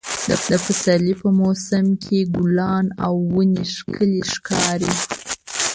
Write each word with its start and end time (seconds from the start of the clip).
د 0.49 0.49
پسرلي 0.65 1.13
په 1.21 1.29
موسم 1.39 1.85
کې 2.03 2.17
ګلان 2.35 2.85
او 3.05 3.13
ونې 3.33 3.63
ښکلې 3.75 4.21
ښکاري. 4.31 4.93